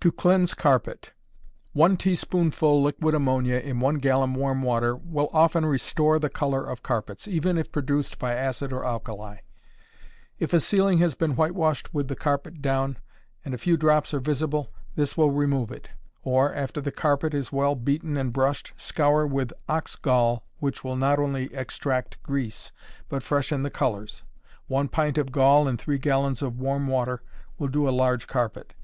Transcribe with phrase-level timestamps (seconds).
[0.00, 1.12] To Cleanse Carpet.
[1.74, 6.82] 1 teaspoonful liquid ammonia in one gallon warm water, will often restore the color of
[6.82, 9.36] carpets, even if produced by acid or alkali.
[10.40, 12.96] If a ceiling has been whitewashed with the carpet down,
[13.44, 15.90] and a few drops are visible, this will remove it.
[16.24, 20.96] Or, after the carpet is well beaten and brushed, scour with ox gall, which will
[20.96, 22.72] not only extract grease
[23.08, 24.24] but freshen the colors
[24.66, 27.22] 1 pint of gall in 3 gallons of warm water,
[27.60, 28.74] will do a large carpet.